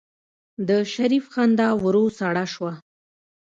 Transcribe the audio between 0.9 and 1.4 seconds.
شريف